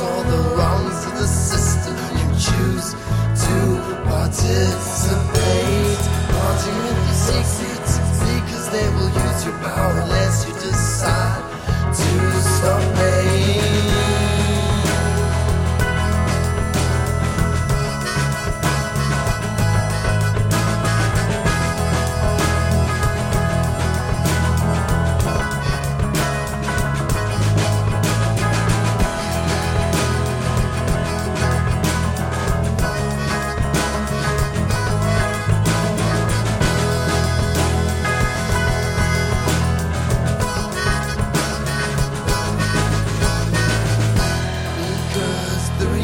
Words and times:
all 0.00 0.22
the 0.22 0.47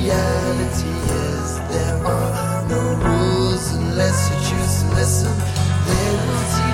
reality 0.04 0.90
is 0.90 1.58
there 1.72 2.06
are 2.06 2.68
no 2.68 2.82
rules 3.06 3.72
unless 3.72 4.28
you 4.28 4.36
choose 4.48 4.82
to 4.82 4.88
listen. 4.96 5.32
They 5.86 6.10
will 6.12 6.44
teach. 6.52 6.73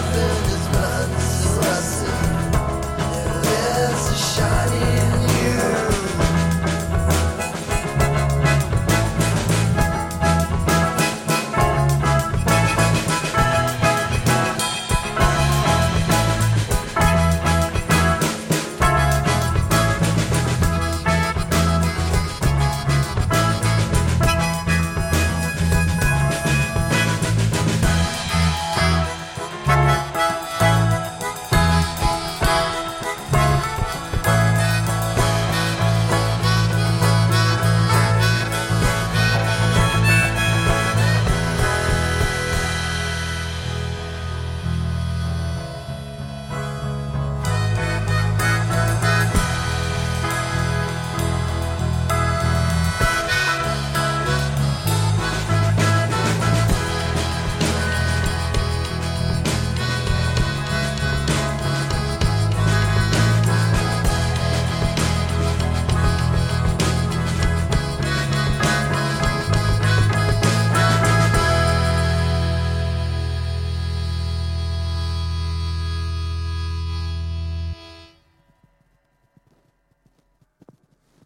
nothing 0.00 0.57